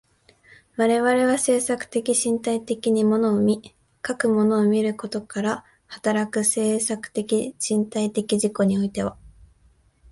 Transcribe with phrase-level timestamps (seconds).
[0.77, 9.15] 我々は制作的身体的に物を見、かく物を見ることから働く制作的身体的自己においては、